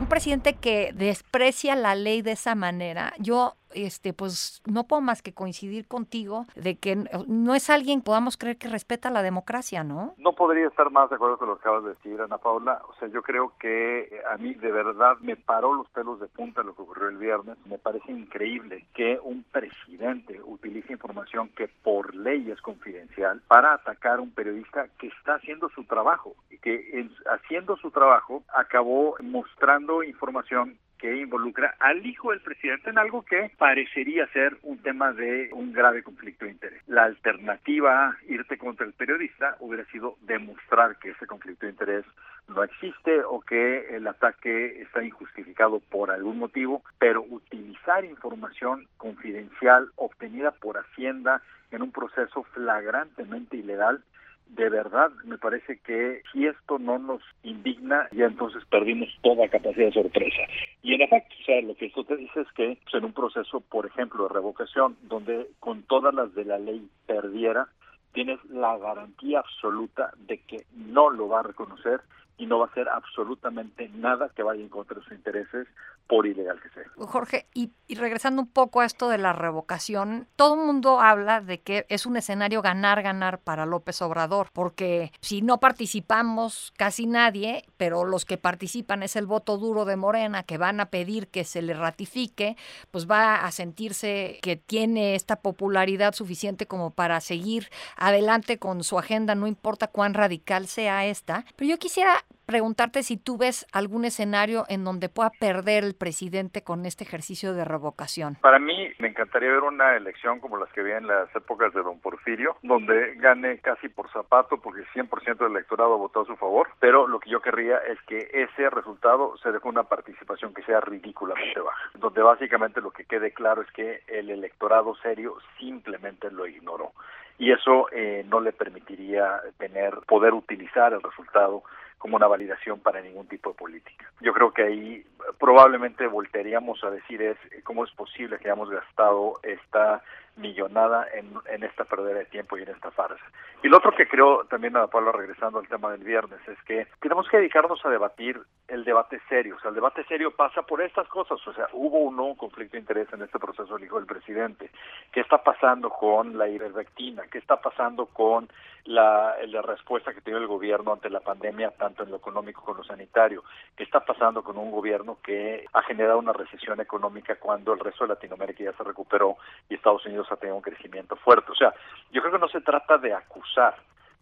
Un 0.00 0.06
presidente 0.08 0.54
que 0.54 0.92
desprecia 0.94 1.76
la 1.76 1.94
ley 1.94 2.22
de 2.22 2.32
esa 2.32 2.54
manera, 2.54 3.12
yo 3.18 3.58
este, 3.74 4.12
pues 4.12 4.62
no 4.66 4.84
puedo 4.84 5.02
más 5.02 5.22
que 5.22 5.34
coincidir 5.34 5.86
contigo 5.86 6.46
de 6.54 6.76
que 6.76 6.96
no 7.26 7.54
es 7.54 7.70
alguien 7.70 8.02
podamos 8.02 8.36
creer 8.36 8.56
que 8.56 8.68
respeta 8.68 9.10
la 9.10 9.22
democracia, 9.22 9.84
¿no? 9.84 10.14
No 10.18 10.32
podría 10.32 10.68
estar 10.68 10.90
más 10.90 11.10
de 11.10 11.16
acuerdo 11.16 11.38
con 11.38 11.48
lo 11.48 11.56
que 11.56 11.60
acabas 11.60 11.84
de 11.84 11.90
decir, 11.90 12.20
Ana 12.20 12.38
Paula. 12.38 12.82
O 12.88 12.94
sea, 12.94 13.08
yo 13.08 13.22
creo 13.22 13.52
que 13.58 14.22
a 14.30 14.36
mí 14.36 14.54
de 14.54 14.70
verdad 14.70 15.16
me 15.20 15.36
paró 15.36 15.74
los 15.74 15.88
pelos 15.90 16.20
de 16.20 16.28
punta 16.28 16.62
lo 16.62 16.74
que 16.74 16.82
ocurrió 16.82 17.08
el 17.08 17.18
viernes. 17.18 17.56
Me 17.66 17.78
parece 17.78 18.12
increíble 18.12 18.86
que 18.94 19.18
un 19.22 19.44
presidente 19.44 20.40
utilice 20.44 20.92
información 20.92 21.48
que 21.50 21.68
por 21.68 22.14
ley 22.14 22.50
es 22.50 22.60
confidencial 22.60 23.42
para 23.48 23.74
atacar 23.74 24.18
a 24.18 24.22
un 24.22 24.30
periodista 24.30 24.88
que 24.98 25.08
está 25.08 25.34
haciendo 25.34 25.68
su 25.70 25.84
trabajo 25.84 26.34
y 26.50 26.58
que 26.58 27.08
haciendo 27.26 27.76
su 27.76 27.90
trabajo 27.90 28.42
acabó 28.54 29.16
mostrando 29.20 30.02
información 30.02 30.78
que 30.98 31.16
involucra 31.16 31.74
al 31.78 32.04
hijo 32.06 32.30
del 32.30 32.40
presidente 32.40 32.90
en 32.90 32.98
algo 32.98 33.22
que 33.22 33.50
parecería 33.58 34.26
ser 34.28 34.56
un 34.62 34.78
tema 34.78 35.12
de 35.12 35.50
un 35.52 35.72
grave 35.72 36.02
conflicto 36.02 36.44
de 36.44 36.52
interés. 36.52 36.82
La 36.86 37.04
alternativa 37.04 38.08
a 38.08 38.16
irte 38.28 38.58
contra 38.58 38.86
el 38.86 38.92
periodista 38.92 39.56
hubiera 39.60 39.84
sido 39.86 40.16
demostrar 40.22 40.98
que 40.98 41.10
ese 41.10 41.26
conflicto 41.26 41.66
de 41.66 41.72
interés 41.72 42.04
no 42.48 42.62
existe 42.62 43.22
o 43.24 43.40
que 43.40 43.96
el 43.96 44.06
ataque 44.06 44.82
está 44.82 45.02
injustificado 45.02 45.80
por 45.80 46.10
algún 46.10 46.38
motivo, 46.38 46.82
pero 46.98 47.22
utilizar 47.22 48.04
información 48.04 48.86
confidencial 48.96 49.90
obtenida 49.96 50.50
por 50.52 50.76
Hacienda 50.78 51.42
en 51.70 51.82
un 51.82 51.92
proceso 51.92 52.44
flagrantemente 52.54 53.56
ilegal 53.56 54.02
de 54.46 54.68
verdad 54.68 55.10
me 55.24 55.38
parece 55.38 55.78
que 55.78 56.22
si 56.32 56.46
esto 56.46 56.78
no 56.78 56.98
nos 56.98 57.22
indigna, 57.42 58.08
ya 58.12 58.26
entonces 58.26 58.64
perdimos 58.66 59.08
toda 59.22 59.48
capacidad 59.48 59.86
de 59.86 59.92
sorpresa. 59.92 60.42
Y 60.82 60.94
en 60.94 61.02
efecto, 61.02 61.34
o 61.40 61.44
sea, 61.44 61.62
lo 61.62 61.74
que 61.74 61.86
esto 61.86 62.04
te 62.04 62.16
dice 62.16 62.40
es 62.40 62.52
que 62.52 62.78
pues, 62.82 62.94
en 62.94 63.04
un 63.04 63.12
proceso, 63.12 63.60
por 63.60 63.86
ejemplo, 63.86 64.24
de 64.24 64.34
revocación, 64.34 64.96
donde 65.02 65.48
con 65.60 65.82
todas 65.82 66.14
las 66.14 66.34
de 66.34 66.44
la 66.44 66.58
ley 66.58 66.88
perdiera, 67.06 67.68
tienes 68.12 68.42
la 68.44 68.78
garantía 68.78 69.40
absoluta 69.40 70.12
de 70.26 70.38
que 70.38 70.64
no 70.76 71.10
lo 71.10 71.28
va 71.28 71.40
a 71.40 71.44
reconocer 71.44 72.00
y 72.38 72.46
no 72.46 72.58
va 72.58 72.66
a 72.66 72.68
hacer 72.68 72.88
absolutamente 72.88 73.88
nada 73.94 74.30
que 74.34 74.42
vaya 74.42 74.62
en 74.62 74.68
contra 74.68 74.96
de 74.96 75.04
sus 75.04 75.12
intereses, 75.12 75.68
por 76.06 76.26
ilegal 76.26 76.60
que 76.60 76.68
sea. 76.70 76.84
Jorge, 76.96 77.46
y, 77.54 77.72
regresando 77.88 78.42
un 78.42 78.48
poco 78.48 78.80
a 78.80 78.84
esto 78.84 79.08
de 79.08 79.18
la 79.18 79.32
revocación, 79.32 80.28
todo 80.36 80.54
el 80.54 80.66
mundo 80.66 81.00
habla 81.00 81.40
de 81.40 81.60
que 81.60 81.86
es 81.88 82.06
un 82.06 82.16
escenario 82.16 82.62
ganar-ganar 82.62 83.38
para 83.38 83.66
López 83.66 84.00
Obrador, 84.02 84.48
porque 84.52 85.12
si 85.20 85.42
no 85.42 85.60
participamos 85.60 86.72
casi 86.76 87.06
nadie, 87.06 87.64
pero 87.76 88.04
los 88.04 88.24
que 88.24 88.36
participan 88.36 89.02
es 89.02 89.16
el 89.16 89.26
voto 89.26 89.56
duro 89.56 89.84
de 89.84 89.96
Morena, 89.96 90.42
que 90.42 90.58
van 90.58 90.80
a 90.80 90.86
pedir 90.86 91.28
que 91.28 91.44
se 91.44 91.62
le 91.62 91.74
ratifique, 91.74 92.56
pues 92.90 93.10
va 93.10 93.36
a 93.36 93.50
sentirse 93.50 94.38
que 94.42 94.56
tiene 94.56 95.14
esta 95.14 95.36
popularidad 95.36 96.14
suficiente 96.14 96.66
como 96.66 96.90
para 96.90 97.20
seguir 97.20 97.70
adelante 97.96 98.58
con 98.58 98.84
su 98.84 98.98
agenda, 98.98 99.34
no 99.34 99.46
importa 99.46 99.88
cuán 99.88 100.14
radical 100.14 100.66
sea 100.66 101.06
esta. 101.06 101.44
Pero 101.56 101.70
yo 101.70 101.78
quisiera 101.78 102.24
preguntarte 102.46 103.02
si 103.02 103.16
tú 103.16 103.38
ves 103.38 103.66
algún 103.72 104.04
escenario 104.04 104.64
en 104.68 104.84
donde 104.84 105.08
pueda 105.08 105.30
perder 105.30 105.84
el 105.84 105.94
presidente 105.94 106.62
con 106.62 106.86
este 106.86 107.04
ejercicio 107.04 107.54
de 107.54 107.64
revocación. 107.64 108.36
Para 108.40 108.58
mí 108.58 108.90
me 108.98 109.08
encantaría 109.08 109.50
ver 109.50 109.62
una 109.62 109.96
elección 109.96 110.40
como 110.40 110.56
las 110.56 110.70
que 110.72 110.82
vi 110.82 110.92
en 110.92 111.06
las 111.06 111.34
épocas 111.34 111.72
de 111.74 111.82
don 111.82 112.00
Porfirio, 112.00 112.56
donde 112.62 113.14
gane 113.16 113.58
casi 113.58 113.88
por 113.88 114.10
zapato 114.10 114.58
porque 114.58 114.84
100% 114.94 115.38
del 115.38 115.52
electorado 115.52 115.98
votó 115.98 116.22
a 116.22 116.26
su 116.26 116.36
favor, 116.36 116.68
pero 116.80 117.06
lo 117.06 117.20
que 117.20 117.30
yo 117.30 117.40
querría 117.40 117.78
es 117.78 118.00
que 118.02 118.28
ese 118.32 118.70
resultado 118.70 119.36
se 119.38 119.52
dejó 119.52 119.68
una 119.68 119.84
participación 119.84 120.54
que 120.54 120.62
sea 120.62 120.80
ridículamente 120.80 121.60
baja, 121.60 121.90
donde 121.94 122.22
básicamente 122.22 122.80
lo 122.80 122.90
que 122.90 123.04
quede 123.04 123.32
claro 123.32 123.62
es 123.62 123.70
que 123.72 124.02
el 124.08 124.30
electorado 124.30 124.94
serio 124.96 125.36
simplemente 125.58 126.30
lo 126.30 126.46
ignoró 126.46 126.92
y 127.38 127.50
eso 127.52 127.88
eh, 127.92 128.24
no 128.28 128.40
le 128.40 128.52
permitiría 128.52 129.40
tener 129.58 129.94
poder 130.06 130.34
utilizar 130.34 130.92
el 130.92 131.02
resultado 131.02 131.64
como 132.04 132.16
una 132.16 132.26
validación 132.26 132.80
para 132.80 133.00
ningún 133.00 133.26
tipo 133.28 133.48
de 133.48 133.56
política. 133.56 134.12
Yo 134.20 134.34
creo 134.34 134.52
que 134.52 134.62
ahí 134.62 135.06
probablemente 135.40 136.06
voltearíamos 136.06 136.84
a 136.84 136.90
decir 136.90 137.22
es 137.22 137.38
cómo 137.62 137.82
es 137.82 137.90
posible 137.92 138.36
que 138.36 138.44
hayamos 138.44 138.68
gastado 138.68 139.40
esta 139.42 140.02
millonada 140.36 141.06
en, 141.14 141.62
esta 141.62 141.84
pérdida 141.84 142.14
de 142.14 142.24
tiempo 142.26 142.58
y 142.58 142.62
en 142.62 142.70
esta 142.70 142.90
farsa. 142.90 143.24
Y 143.62 143.68
lo 143.68 143.78
otro 143.78 143.92
que 143.92 144.08
creo 144.08 144.44
también, 144.44 144.76
a 144.76 144.86
Pablo, 144.86 145.12
regresando 145.12 145.58
al 145.58 145.68
tema 145.68 145.90
del 145.92 146.02
viernes, 146.02 146.40
es 146.46 146.60
que 146.64 146.86
tenemos 147.00 147.28
que 147.28 147.38
dedicarnos 147.38 147.84
a 147.84 147.90
debatir 147.90 148.40
el 148.68 148.84
debate 148.84 149.20
serio. 149.28 149.56
O 149.56 149.60
sea, 149.60 149.70
el 149.70 149.76
debate 149.76 150.04
serio 150.04 150.32
pasa 150.32 150.62
por 150.62 150.82
estas 150.82 151.08
cosas. 151.08 151.38
O 151.46 151.52
sea, 151.52 151.68
hubo 151.72 151.98
un 151.98 152.16
nuevo 152.16 152.36
conflicto 152.36 152.72
de 152.72 152.80
interés 152.80 153.12
en 153.12 153.22
este 153.22 153.38
proceso 153.38 153.74
del 153.74 153.84
hijo 153.84 153.96
del 153.96 154.06
presidente. 154.06 154.70
¿Qué 155.12 155.20
está 155.20 155.42
pasando 155.42 155.90
con 155.90 156.36
la 156.36 156.48
ivermectina? 156.48 157.22
¿Qué 157.30 157.38
está 157.38 157.60
pasando 157.60 158.06
con 158.06 158.48
la, 158.84 159.36
la 159.46 159.62
respuesta 159.62 160.12
que 160.12 160.20
tiene 160.20 160.40
el 160.40 160.46
gobierno 160.46 160.92
ante 160.92 161.08
la 161.08 161.20
pandemia, 161.20 161.70
tanto 161.70 162.02
en 162.02 162.10
lo 162.10 162.16
económico 162.16 162.62
como 162.62 162.76
en 162.76 162.78
lo 162.78 162.84
sanitario? 162.84 163.44
¿Qué 163.76 163.84
está 163.84 164.00
pasando 164.00 164.42
con 164.42 164.58
un 164.58 164.70
gobierno 164.70 165.18
que 165.22 165.64
ha 165.72 165.82
generado 165.82 166.18
una 166.18 166.32
recesión 166.32 166.80
económica 166.80 167.36
cuando 167.36 167.72
el 167.72 167.80
resto 167.80 168.04
de 168.04 168.08
Latinoamérica 168.14 168.64
ya 168.64 168.72
se 168.72 168.84
recuperó 168.84 169.36
y 169.68 169.74
Estados 169.74 170.04
Unidos 170.06 170.23
ha 170.30 170.36
tenido 170.36 170.56
un 170.56 170.62
crecimiento 170.62 171.16
fuerte. 171.16 171.52
O 171.52 171.54
sea, 171.54 171.74
yo 172.10 172.20
creo 172.20 172.32
que 172.32 172.38
no 172.38 172.48
se 172.48 172.60
trata 172.60 172.98
de 172.98 173.14
acusar, 173.14 173.74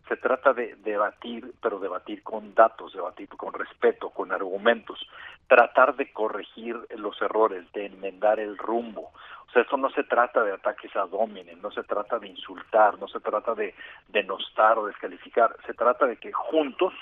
se 0.08 0.16
trata 0.16 0.52
de 0.52 0.76
debatir, 0.76 1.54
pero 1.60 1.78
debatir 1.78 2.22
con 2.22 2.54
datos, 2.54 2.92
debatir 2.92 3.28
con 3.28 3.52
respeto, 3.52 4.10
con 4.10 4.32
argumentos, 4.32 4.98
tratar 5.46 5.96
de 5.96 6.12
corregir 6.12 6.76
los 6.96 7.20
errores, 7.22 7.70
de 7.72 7.86
enmendar 7.86 8.40
el 8.40 8.58
rumbo. 8.58 9.12
O 9.48 9.52
sea, 9.52 9.62
esto 9.62 9.76
no 9.76 9.90
se 9.90 10.04
trata 10.04 10.42
de 10.42 10.52
ataques 10.52 10.94
a 10.96 11.06
dominen, 11.06 11.60
no 11.60 11.70
se 11.70 11.82
trata 11.84 12.18
de 12.18 12.28
insultar, 12.28 12.98
no 12.98 13.06
se 13.06 13.20
trata 13.20 13.54
de 13.54 13.74
denostar 14.08 14.78
o 14.78 14.86
descalificar, 14.86 15.54
se 15.66 15.74
trata 15.74 16.06
de 16.06 16.16
que 16.16 16.32
juntos 16.32 16.94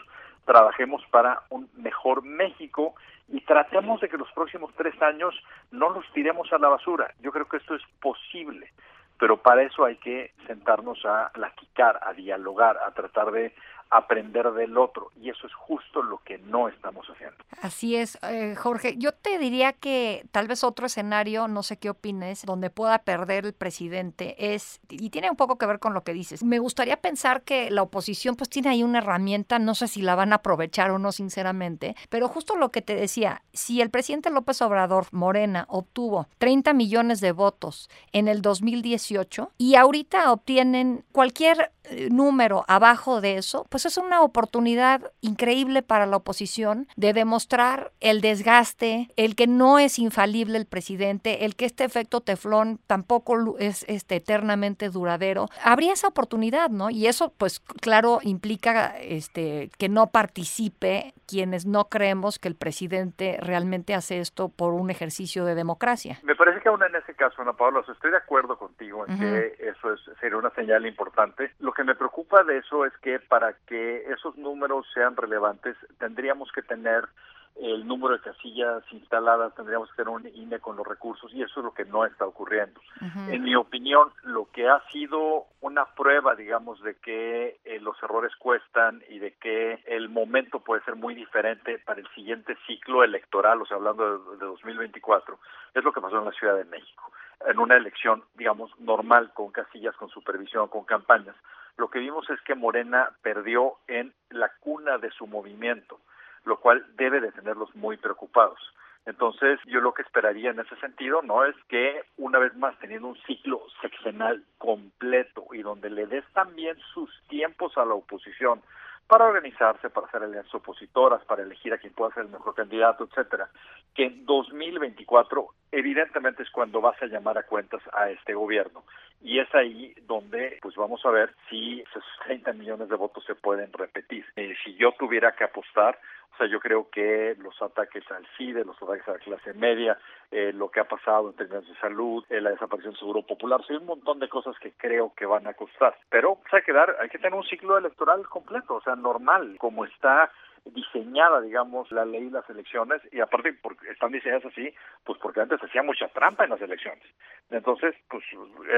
trabajemos 0.51 1.01
para 1.13 1.45
un 1.51 1.71
mejor 1.77 2.25
México 2.25 2.97
y 3.29 3.41
tratemos 3.43 4.01
de 4.01 4.09
que 4.09 4.19
los 4.19 4.33
próximos 4.33 4.73
tres 4.77 5.01
años 5.01 5.33
no 5.71 5.91
los 5.91 6.05
tiremos 6.13 6.53
a 6.53 6.59
la 6.59 6.69
basura. 6.69 7.15
Yo 7.21 7.31
creo 7.31 7.49
que 7.49 7.59
esto 7.59 7.77
es 7.77 7.83
posible 8.03 8.73
pero 9.21 9.37
para 9.37 9.63
eso 9.63 9.85
hay 9.85 9.97
que 9.97 10.33
sentarnos 10.47 11.05
a 11.05 11.31
platicar, 11.35 12.01
a 12.03 12.15
dialogar, 12.15 12.79
a 12.79 12.91
tratar 12.93 13.31
de 13.31 13.53
aprender 13.91 14.53
del 14.53 14.79
otro 14.79 15.11
y 15.21 15.31
eso 15.31 15.47
es 15.47 15.53
justo 15.55 16.03
lo 16.03 16.19
que 16.19 16.39
no 16.39 16.69
estamos 16.69 17.07
haciendo. 17.09 17.37
Así 17.61 17.97
es, 17.97 18.19
eh, 18.23 18.55
Jorge. 18.57 18.95
Yo 18.97 19.13
te 19.13 19.39
diría 19.39 19.73
que 19.73 20.25
tal 20.31 20.47
vez 20.47 20.63
otro 20.63 20.87
escenario, 20.87 21.49
no 21.49 21.63
sé 21.63 21.77
qué 21.77 21.91
opines, 21.91 22.45
donde 22.47 22.71
pueda 22.71 23.01
perder 23.01 23.47
el 23.47 23.53
presidente 23.53 24.55
es, 24.55 24.81
y 24.89 25.11
tiene 25.11 25.31
un 25.31 25.37
poco 25.37 25.59
que 25.59 25.67
ver 25.67 25.81
con 25.81 25.93
lo 25.93 26.05
que 26.05 26.13
dices, 26.13 26.45
me 26.45 26.61
gustaría 26.61 26.97
pensar 26.99 27.43
que 27.43 27.71
la 27.71 27.83
oposición 27.83 28.37
pues 28.37 28.49
tiene 28.49 28.69
ahí 28.69 28.83
una 28.83 28.99
herramienta, 28.99 29.59
no 29.59 29.75
sé 29.75 29.89
si 29.89 30.03
la 30.03 30.15
van 30.15 30.33
a 30.33 30.37
aprovechar 30.37 30.91
o 30.93 30.99
no 30.99 31.11
sinceramente, 31.11 31.97
pero 32.09 32.29
justo 32.29 32.57
lo 32.57 32.71
que 32.71 32.83
te 32.83 32.95
decía, 32.95 33.43
si 33.53 33.81
el 33.81 33.91
presidente 33.91 34.31
López 34.31 34.63
Obrador 34.63 35.07
Morena 35.11 35.67
obtuvo 35.69 36.29
30 36.39 36.73
millones 36.75 37.21
de 37.21 37.33
votos 37.33 37.91
en 38.13 38.29
el 38.29 38.41
2018 38.43 39.51
y 39.59 39.75
ahorita 39.75 40.33
obtienen 40.33 41.05
cualquier 41.13 41.73
número 42.11 42.65
abajo 42.69 43.21
de 43.21 43.37
eso, 43.37 43.67
pues 43.69 43.87
es 43.87 43.97
una 43.97 44.23
oportunidad 44.23 45.13
increíble 45.21 45.83
para 45.83 46.07
la 46.07 46.17
oposición 46.17 46.89
de 46.97 47.13
demostrar 47.13 47.93
el 48.01 48.21
desgaste, 48.21 49.09
el 49.17 49.37
que 49.37 49.47
no 49.47 49.79
es 49.79 49.99
infalible 49.99 50.59
el 50.59 50.67
presidente, 50.67 51.45
el 51.45 51.57
que 51.57 51.65
este 51.65 51.85
efecto 51.85 52.21
teflón 52.21 52.79
tampoco 52.87 53.59
es 53.59 53.85
este, 53.89 54.17
eternamente 54.17 54.89
duradero. 54.89 55.49
Habría 55.63 55.93
esa 55.93 56.09
oportunidad, 56.09 56.71
¿no? 56.71 56.91
Y 56.91 57.07
eso, 57.07 57.33
pues 57.37 57.61
claro, 57.61 58.21
implica 58.23 58.99
este, 59.01 59.71
que 59.79 59.89
no 59.89 60.09
participe 60.09 61.15
quienes 61.27 61.65
no 61.65 61.85
creemos 61.85 62.39
que 62.39 62.49
el 62.49 62.57
presidente 62.57 63.39
realmente 63.41 63.95
hace 63.95 64.19
esto 64.19 64.49
por 64.49 64.75
un 64.75 64.91
ejercicio 64.91 65.45
de 65.45 65.55
democracia. 65.55 66.19
Me 66.25 66.35
parece 66.35 66.61
que 66.61 66.69
aún 66.69 66.83
en 66.83 66.97
ese 66.97 67.15
caso, 67.15 67.41
Ana 67.43 67.53
Paula, 67.53 67.83
estoy 67.89 68.11
de 68.11 68.17
acuerdo 68.17 68.59
contigo 68.59 69.07
en 69.07 69.19
que 69.19 69.55
eso 69.61 69.93
es, 69.93 70.01
sería 70.21 70.39
una 70.39 70.51
señal 70.51 70.87
importante. 70.87 71.53
Lo 71.61 71.73
que 71.73 71.80
me 71.85 71.95
preocupa 71.95 72.43
de 72.45 72.59
eso 72.59 72.85
es 72.85 72.97
que 72.99 73.19
para 73.21 73.55
que 73.67 74.05
esos 74.13 74.37
números 74.37 74.87
sean 74.93 75.17
relevantes, 75.17 75.77
tendríamos 75.99 76.51
que 76.53 76.63
tener 76.63 77.09
el 77.57 77.87
número 77.87 78.17
de 78.17 78.23
casillas 78.23 78.83
instaladas, 78.91 79.55
tendríamos 79.55 79.91
que 79.91 79.97
tener 79.97 80.09
un 80.09 80.27
INE 80.27 80.61
con 80.61 80.77
los 80.77 80.87
recursos 80.87 81.31
y 81.35 81.43
eso 81.43 81.61
es 81.61 81.65
lo 81.65 81.75
que 81.75 81.85
no 81.85 82.07
está 82.07 82.25
ocurriendo. 82.25 82.81
En 83.29 83.43
mi 83.43 83.55
opinión, 83.55 84.11
lo 84.23 84.49
que 84.51 84.69
ha 84.69 84.81
sido 84.91 85.47
una 85.61 85.85
prueba, 85.85 86.35
digamos, 86.35 86.81
de 86.83 86.95
que 86.95 87.61
eh, 87.65 87.81
los 87.81 88.03
errores 88.03 88.35
cuestan 88.37 89.03
y 89.09 89.19
de 89.19 89.35
que 89.35 89.83
el 89.87 90.09
momento 90.09 90.61
puede 90.61 90.83
ser 90.85 90.97
muy 90.97 91.15
diferente 91.15 91.79
para 91.79 92.01
el 92.01 92.09
siguiente 92.15 92.57
ciclo 92.67 93.05
electoral, 93.05 93.61
o 93.61 93.67
sea, 93.67 93.77
hablando 93.77 94.19
de, 94.19 94.37
de 94.39 94.47
2024, 94.47 95.39
es 95.75 95.85
lo 95.85 95.93
que 95.93 96.01
pasó 96.01 96.19
en 96.19 96.25
la 96.25 96.33
Ciudad 96.33 96.57
de 96.57 96.65
México 96.65 97.13
en 97.47 97.59
una 97.59 97.77
elección, 97.77 98.23
digamos, 98.35 98.71
normal, 98.79 99.33
con 99.35 99.51
casillas, 99.51 99.97
con 99.97 100.09
supervisión, 100.11 100.69
con 100.69 100.85
campañas. 100.85 101.35
Lo 101.81 101.89
que 101.89 101.99
vimos 101.99 102.29
es 102.29 102.39
que 102.43 102.55
Morena 102.55 103.09
perdió 103.23 103.79
en 103.89 104.13
la 104.29 104.51
cuna 104.61 104.99
de 104.99 105.11
su 105.13 105.27
movimiento, 105.27 105.99
lo 106.45 106.61
cual 106.61 106.85
debe 106.97 107.23
de 107.23 107.33
tenerlos 107.33 107.75
muy 107.75 107.97
preocupados. 107.97 108.61
Entonces, 109.07 109.59
yo 109.65 109.81
lo 109.81 109.95
que 109.95 110.03
esperaría 110.03 110.51
en 110.51 110.61
ese 110.61 110.77
sentido, 110.77 111.23
¿no? 111.23 111.43
Es 111.47 111.57
que 111.69 112.05
una 112.19 112.39
vez 112.39 112.55
más, 112.55 112.79
teniendo 112.81 113.09
un 113.09 113.17
ciclo 113.23 113.63
sexenal 113.81 114.45
completo 114.59 115.47
y 115.55 115.63
donde 115.63 115.89
le 115.89 116.05
des 116.05 116.27
también 116.35 116.77
sus 116.93 117.11
tiempos 117.29 117.79
a 117.79 117.87
la 117.87 117.95
oposición 117.95 118.61
para 119.07 119.25
organizarse, 119.25 119.89
para 119.89 120.07
hacer 120.07 120.23
alianzas 120.23 120.55
opositoras, 120.55 121.25
para 121.25 121.45
elegir 121.45 121.73
a 121.73 121.79
quien 121.79 121.95
pueda 121.95 122.13
ser 122.13 122.25
el 122.25 122.29
mejor 122.29 122.55
candidato, 122.55 123.05
etcétera, 123.05 123.49
que 123.95 124.05
en 124.05 124.27
2024 124.27 125.49
evidentemente 125.73 126.43
es 126.43 126.51
cuando 126.51 126.81
vas 126.81 127.01
a 127.03 127.07
llamar 127.07 127.39
a 127.39 127.45
cuentas 127.45 127.83
a 127.93 128.11
este 128.11 128.35
gobierno 128.35 128.85
y 129.23 129.39
es 129.39 129.55
ahí 129.55 129.95
donde 130.07 130.59
pues 130.63 130.75
vamos 130.77 131.05
a 131.05 131.11
ver 131.11 131.35
si 131.49 131.81
esos 131.81 132.05
30 132.25 132.53
millones 132.55 132.89
de 132.89 132.97
votos 132.97 133.25
se 133.25 133.35
pueden 133.35 133.73
repetir. 133.73 134.25
Eh, 134.37 134.55
si 134.65 134.75
yo 134.77 134.93
tuviera 134.93 135.33
que 135.33 135.45
apostar, 135.45 135.99
o 136.33 136.37
sea, 136.39 136.47
yo 136.47 136.59
creo 136.61 136.89
que 136.91 137.37
los 137.39 137.61
ataques 137.61 138.11
al 138.11 138.27
CIDE, 138.39 138.65
los 138.65 138.81
ataques 138.83 139.07
a 139.09 139.13
la 139.13 139.19
clase 139.19 139.53
media, 139.53 139.99
eh, 140.31 140.53
lo 140.55 140.71
que 140.71 140.81
ha 140.81 140.89
pasado 140.89 141.31
en 141.31 141.37
términos 141.37 141.69
de 141.69 141.75
salud, 141.81 142.25
eh, 142.31 142.41
la 142.41 142.51
desaparición 142.51 142.93
del 142.93 142.99
seguro 142.99 143.23
popular, 143.23 143.63
son 143.67 143.77
un 143.79 143.87
montón 143.87 144.21
de 144.21 144.29
cosas 144.29 144.59
que 144.59 144.73
creo 144.73 145.13
que 145.15 145.27
van 145.27 145.47
a 145.47 145.55
costar. 145.55 145.97
Pero 146.09 146.37
pues, 146.37 146.55
hay 146.55 146.75
hay 147.01 147.09
que 147.11 147.19
tener 147.19 147.35
un 147.35 147.45
ciclo 147.45 147.77
electoral 147.77 148.27
completo, 148.27 148.77
o 148.77 148.81
sea, 148.81 148.97
normal, 148.97 149.57
como 149.59 149.85
está 149.85 150.31
diseñada, 150.67 151.41
digamos, 151.41 151.91
la 151.93 152.05
ley 152.05 152.25
y 152.25 152.31
las 152.31 152.49
elecciones, 152.51 153.01
y 153.13 153.21
aparte 153.21 153.53
porque 153.63 153.89
están 153.91 154.13
diseñadas 154.13 154.47
así, 154.47 154.73
pues 155.05 155.19
porque 155.21 155.41
antes 155.41 155.63
hacía 155.63 155.83
mucha 155.83 156.09
trampa 156.09 156.45
en 156.45 156.51
las 156.51 156.61
elecciones. 156.61 157.05
Entonces, 157.51 157.95
pues 158.09 158.25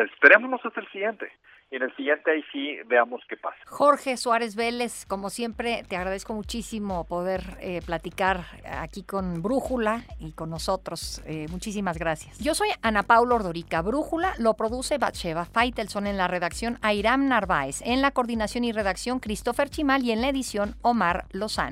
esperémonos 0.07 0.65
hasta 0.65 0.81
el 0.81 0.89
siguiente. 0.91 1.31
Y 1.71 1.77
en 1.77 1.85
el 1.85 1.97
siguiente 1.97 2.31
ahí 2.31 2.45
sí 2.53 2.77
veamos 2.85 3.23
qué 3.27 3.39
pasa. 3.39 3.57
Jorge 3.65 4.19
Suárez 4.19 4.56
Vélez, 4.56 5.06
como 5.06 5.30
siempre, 5.30 5.85
te 5.89 5.97
agradezco 5.97 6.35
muchísimo 6.35 7.06
poder 7.06 7.41
eh, 7.63 7.80
platicar 7.87 8.45
aquí 8.67 9.02
con 9.04 9.41
Brújula 9.43 10.02
y 10.21 10.33
con 10.33 10.50
nosotros. 10.50 11.23
Eh, 11.26 11.47
muchísimas 11.50 11.97
gracias. 11.97 12.39
Yo 12.41 12.54
soy 12.54 12.69
Ana 12.83 13.04
Paula 13.04 13.37
Ordorica. 13.37 13.80
Brújula 13.80 14.35
lo 14.39 14.52
produce 14.52 14.99
Batsheva 14.99 15.47
Faitelson 15.47 16.06
en 16.06 16.19
la 16.19 16.28
redacción 16.28 16.76
Airam 16.83 17.26
Narváez, 17.28 17.80
en 17.87 18.02
la 18.02 18.11
coordinación 18.11 18.65
y 18.65 18.73
redacción 18.73 19.19
Christopher 19.19 19.71
Chimal 19.71 20.02
y 20.02 20.13
en 20.13 20.21
la 20.21 20.28
edición 20.28 20.75
Omar 20.83 21.25
Lozano. 21.33 21.72